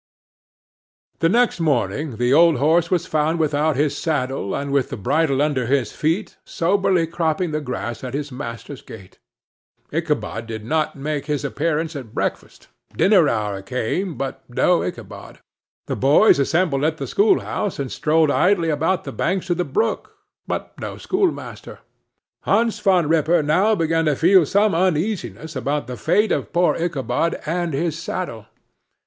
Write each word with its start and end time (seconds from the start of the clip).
The 1.19 1.29
next 1.29 1.59
morning 1.59 2.17
the 2.17 2.33
old 2.33 2.57
horse 2.57 2.89
was 2.89 3.05
found 3.05 3.37
without 3.37 3.75
his 3.75 3.95
saddle, 3.95 4.55
and 4.55 4.71
with 4.71 4.89
the 4.89 4.97
bridle 4.97 5.43
under 5.43 5.67
his 5.67 5.91
feet, 5.91 6.37
soberly 6.43 7.05
cropping 7.05 7.51
the 7.51 7.61
grass 7.61 8.03
at 8.03 8.15
his 8.15 8.31
master's 8.31 8.81
gate. 8.81 9.19
Ichabod 9.91 10.47
did 10.47 10.65
not 10.65 10.95
make 10.95 11.27
his 11.27 11.45
appearance 11.45 11.95
at 11.95 12.15
breakfast; 12.15 12.67
dinner 12.97 13.29
hour 13.29 13.61
came, 13.61 14.15
but 14.17 14.41
no 14.49 14.83
Ichabod. 14.83 15.37
The 15.85 15.95
boys 15.95 16.39
assembled 16.39 16.83
at 16.83 16.97
the 16.97 17.05
schoolhouse, 17.05 17.77
and 17.77 17.91
strolled 17.91 18.31
idly 18.31 18.71
about 18.71 19.03
the 19.03 19.11
banks 19.11 19.51
of 19.51 19.57
the 19.57 19.63
brook; 19.65 20.17
but 20.47 20.73
no 20.81 20.97
schoolmaster. 20.97 21.77
Hans 22.41 22.79
Van 22.79 23.07
Ripper 23.07 23.43
now 23.43 23.75
began 23.75 24.05
to 24.05 24.15
feel 24.15 24.47
some 24.47 24.73
uneasiness 24.73 25.55
about 25.55 25.85
the 25.85 25.95
fate 25.95 26.31
of 26.31 26.51
poor 26.51 26.75
Ichabod, 26.75 27.39
and 27.45 27.75
his 27.75 27.95
saddle. 27.99 28.47